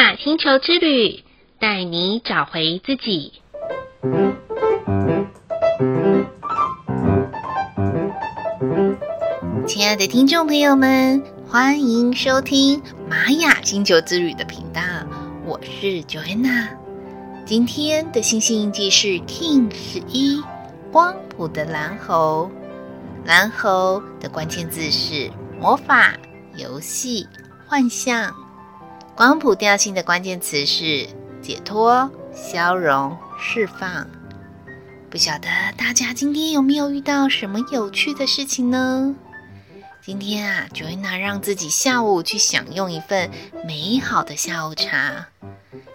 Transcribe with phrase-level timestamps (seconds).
[0.00, 1.22] 雅星球之旅，
[1.58, 3.34] 带你找回自己。
[9.66, 12.80] 亲爱的听众朋友们，欢迎收听
[13.10, 14.80] 玛雅星球之旅的频道，
[15.44, 16.68] 我是 Joanna。
[17.44, 20.42] 今天的星星印记是 King 十一，
[20.90, 22.50] 光谱的蓝猴。
[23.26, 25.30] 蓝猴的关键字是
[25.60, 26.14] 魔法、
[26.56, 27.28] 游戏、
[27.66, 28.34] 幻象。
[29.16, 31.06] 光谱调性的关键词是
[31.42, 34.06] 解脱、消融、释放。
[35.10, 39.14] 不晓得大家今天有没有遇到什么有趣的事情呢？
[40.02, 43.30] 今天啊，Joanna 让自己下午去享用一份
[43.66, 45.26] 美好的下午茶。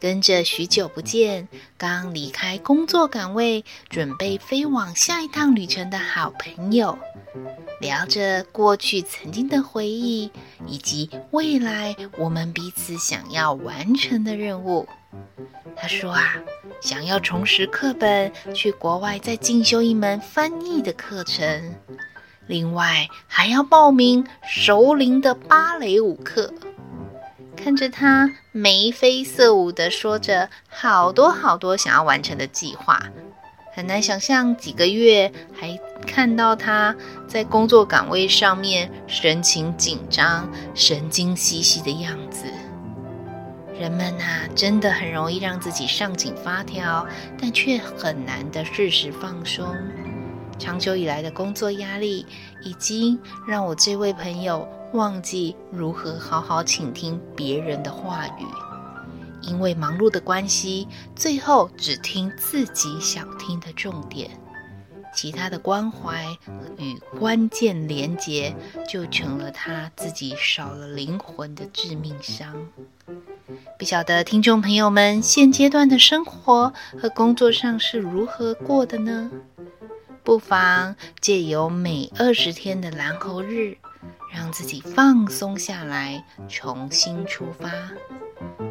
[0.00, 6.98] 跟着许久不见、刚离开工作岗位、准备飞往下一趟旅程的好朋友，
[7.80, 10.30] 聊着过去曾经的回忆，
[10.66, 14.86] 以及未来我们彼此想要完成的任务。
[15.74, 16.36] 他说啊，
[16.80, 21.74] 想要重拾课本，去国外再进修一门翻译的课程，
[22.46, 26.52] 另外还要报名熟龄的芭蕾舞课。
[27.66, 33.02] 看着他眉飞色舞地说着好多好多想要完成的计划，
[33.74, 36.94] 很难想象几个月还看到他
[37.26, 42.44] 在工作岗位上面神情紧张、神经兮兮的样子。
[43.76, 47.04] 人们啊，真的很容易让自己上紧发条，
[47.36, 49.66] 但却很难的适时放松。
[50.58, 52.26] 长久以来的工作压力，
[52.62, 58.46] 已经让我这位朋友忘记如何好好倾听别人的话语，
[59.42, 64.30] 因为忙碌的关系，最后只听自己想听的重点，
[65.14, 66.26] 其他的关怀
[66.78, 68.56] 与关键连结，
[68.88, 72.54] 就成了他自己少了灵魂的致命伤。
[73.78, 79.30] 不晓得听众朋友们现阶段的生活和工作上是如何过的呢？
[80.26, 83.78] 不妨借由每二十天的蓝猴日，
[84.34, 87.70] 让自己放松下来，重新出发。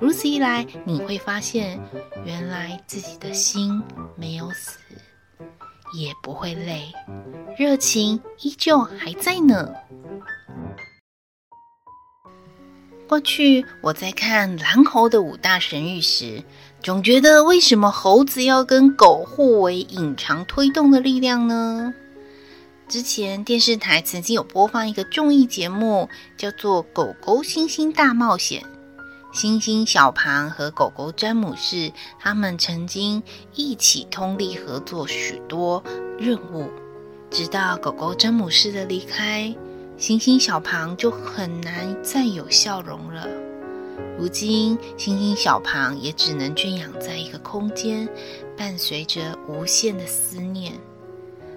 [0.00, 1.78] 如此一来，你会发现，
[2.24, 3.82] 原来自己的心
[4.16, 4.78] 没有死，
[5.92, 6.90] 也不会累，
[7.58, 9.74] 热情依旧还在呢。
[13.06, 16.42] 过去我在看蓝猴的五大神域时，
[16.82, 21.94] 总觉得为什么猴子要跟狗互为隐藏推动的力量呢？
[22.88, 28.62] 之前电视台曾经有播放一个综艺节目，叫做《狗狗星星大冒险》。
[29.32, 33.22] 星星小庞和狗狗詹姆士，他们曾经
[33.54, 35.82] 一起通力合作许多
[36.18, 36.68] 任务，
[37.30, 39.54] 直到狗狗詹姆士的离开。
[39.96, 43.51] 星星小庞就很难再有笑容了。
[44.18, 48.08] 如今，星星小庞也只能圈养在一个空间，
[48.56, 50.72] 伴随着无限的思念。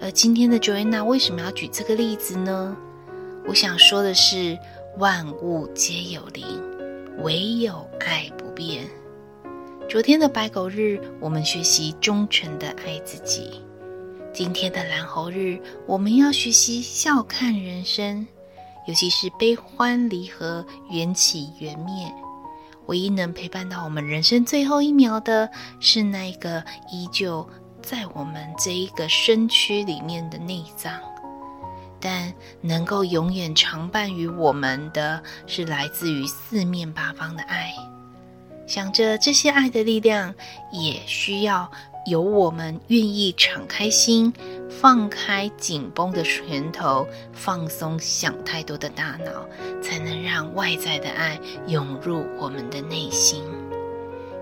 [0.00, 2.76] 而今天的 Joanna 为什么要举这个例子呢？
[3.46, 4.58] 我想说的是，
[4.98, 6.44] 万物皆有灵，
[7.22, 8.84] 唯有爱不变。
[9.88, 13.62] 昨天的白狗日，我们学习忠诚的爱自己。
[14.32, 18.26] 今天的蓝猴日，我们要学习笑看人生，
[18.86, 22.12] 尤其是悲欢离合、缘起缘灭。
[22.86, 27.48] 唯一能陪伴到我们人生最后一秒的，是那个依旧
[27.82, 30.92] 在我们这一个身躯里面的内脏。
[31.98, 37.72] 但能够永远常伴于我们的，是来自于四面八方的爱。
[38.66, 40.34] 想着这些爱的力量，
[40.72, 41.70] 也需要。
[42.08, 44.32] 有我们愿意敞开心，
[44.70, 49.44] 放开紧绷的拳头，放松想太多的大脑，
[49.82, 53.42] 才能让外在的爱涌入我们的内心。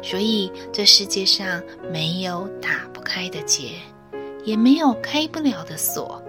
[0.02, 3.70] 所以，这世界上没有打不开的结，
[4.44, 6.22] 也没有开不了的锁。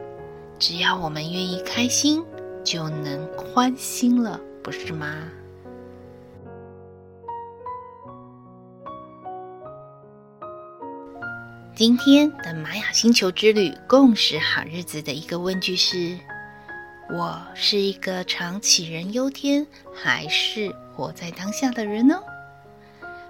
[0.57, 2.23] 只要我们愿意开心，
[2.63, 5.29] 就能宽心了，不是吗？
[11.75, 16.17] 今天的玛雅星球之旅共识好日子的一个问句是：
[17.09, 22.17] 我是一个常杞人忧天，还是活在当下的人呢？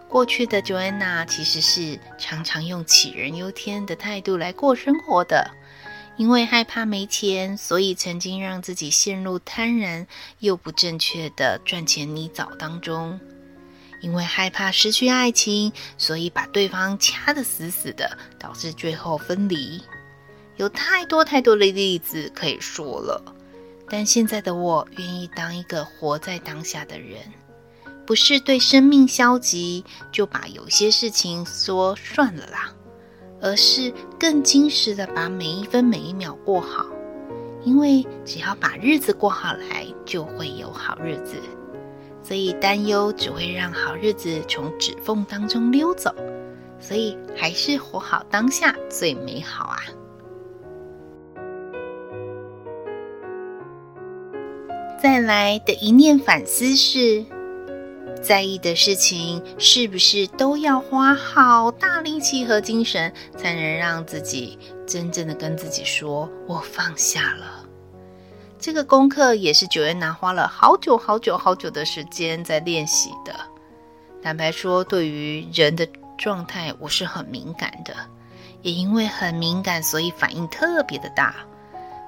[0.07, 5.49] 过去的 Joanna 其实是常常用杞人忧天的态度来过生活的，
[6.15, 10.05] 因为害怕没钱，所以曾经让自己陷入贪婪
[10.37, 13.19] 又不正确的赚钱泥沼当中。
[14.01, 19.81] 因为害怕失去爱情，所以把对方掐得死死的，导致最后分离。
[20.57, 23.21] 有太多太多的例子可以说了，
[23.89, 27.19] 但现在的我愿意当一个活在当下的人，
[28.05, 32.73] 不是对生命消极，就把有些事情说算了啦，
[33.41, 36.85] 而是更精实的把每一分每一秒过好。
[37.63, 41.41] 因为只要把日子过好来，就会有好日子。
[42.25, 46.13] 所以担忧只会让好日子从指缝当中溜走。
[46.79, 49.77] 所以还是活好当下最美好啊！
[55.01, 57.23] 再来的一念反思是，
[58.21, 67.65] 在意的事情是不是都要花好大力气和精神，才能让自己真正的跟自己说“我放下了”？
[68.65, 73.31] 这个功课也是 Joanna 花了好久好久好久的时间在练习的。
[74.23, 77.93] 坦白说，对于人的状态我是很敏感的，
[78.63, 81.35] 也因为很敏感，所以反应特别的大。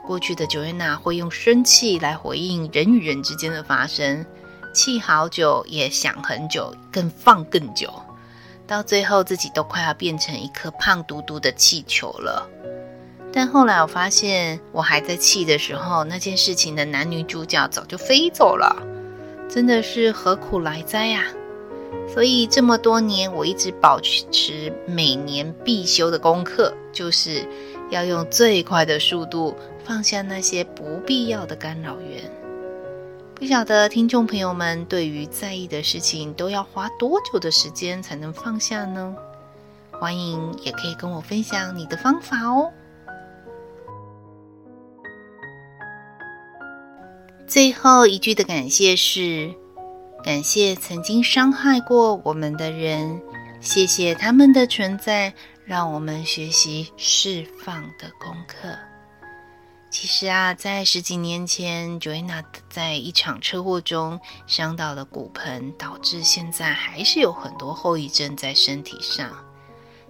[0.04, 4.26] 过去的九月娜会用生气来回应人与人之间的发生，
[4.74, 7.94] 气好久，也想很久，更放更久，
[8.66, 12.50] 到最后自己都快要变成一颗胖嘟嘟的气球了。
[13.32, 18.76] 但后来我发现，我还在气的时候，那件事情的男女主角早就飞走了，
[19.48, 21.24] 真的是何苦来哉呀！
[22.12, 27.48] 所以这么多年，我一直保持每年必修的功课，就是
[27.90, 32.24] 要用最快的速度放下那些不必要的干扰源。
[33.36, 39.16] 不晓得听众朋友们对于在意的事情都要花多久的时间才能放下呢？
[39.92, 42.72] 欢迎也可以跟我分享你的方法哦。
[47.48, 49.56] 最后一句的感谢是。
[50.22, 53.22] 感谢曾经伤害过我们的人，
[53.62, 55.34] 谢谢他们的存在，
[55.64, 58.78] 让我们学习释放的功课。
[59.90, 69.32] 其实啊，在十几年前，Joanna 在一场车祸中伤到了骨盆，导致现在还是有很多后遗症在身体上。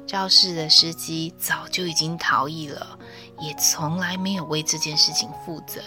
[0.07, 2.98] 肇事的司机早就已经逃逸了，
[3.39, 5.81] 也从来没有为这件事情负责。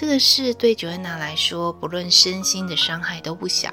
[0.00, 3.68] 这个事对 Joanna 来说，不论身心的伤害都不小，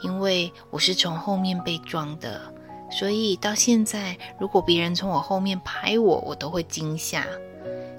[0.00, 2.40] 因为我是从后面被撞的，
[2.88, 7.26] 所以到现在，如果别人从我后面拍我，我都会惊吓。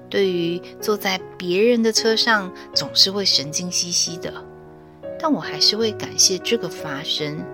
[0.08, 4.32] 对于坐在别人的车上，总是会神经兮兮的，
[5.20, 7.44] 但我还是会感谢这个发生。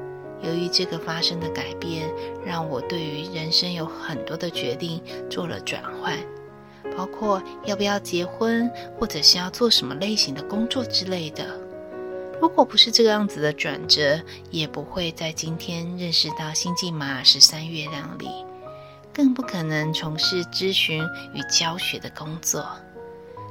[0.45, 2.09] 由于这个发生的改变，
[2.47, 6.17] 让我对于人生有很多的决定做了转换。
[6.97, 11.59] 包括要不要结婚，或者是要做什么类型的工作之类的。
[12.41, 14.21] 如果不是这个样子的转折，
[14.51, 18.29] 也不会在今天认识到星际马雅十三月亮里，
[19.13, 21.03] 更不可能从事咨询
[21.33, 22.67] 与教学的工作。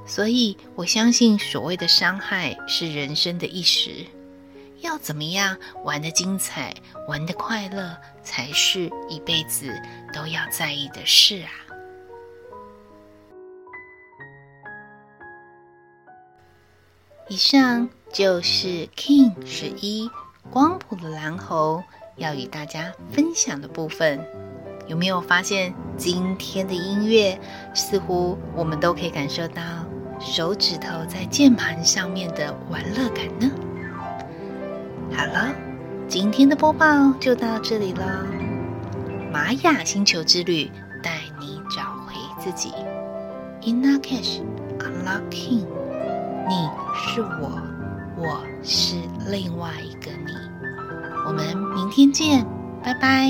[0.06, 4.06] 所以我相信，所谓的伤害是人生的一时，
[4.82, 6.74] 要怎么样玩得精彩、
[7.08, 9.74] 玩得快乐，才是一辈子
[10.14, 11.50] 都要在意的事啊。
[17.30, 20.10] 以上就是 King 十一
[20.52, 21.82] 光谱的蓝猴
[22.18, 24.20] 要与大家分享的部分。
[24.88, 27.40] 有没有发现今天的音乐
[27.74, 29.62] 似乎我们都可以感受到
[30.20, 33.50] 手指头在键盘上面的玩乐感呢？
[35.16, 35.56] 好了，
[36.10, 38.28] 今天的播报就到这里了。
[39.32, 40.70] 玛雅星球之旅
[41.02, 42.74] 带你找回自己。
[43.66, 44.42] In Lak'ech,
[44.80, 45.66] Unlocking
[46.50, 46.70] 你
[47.14, 47.62] 是我，
[48.18, 48.96] 我是
[49.30, 50.34] 另外一个你。
[51.28, 52.44] 我们明天见，
[52.84, 53.30] 拜拜。